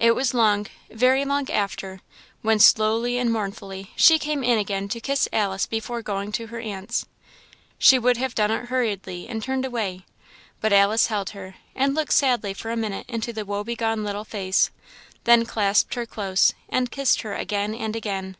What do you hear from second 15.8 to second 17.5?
her close, and kissed her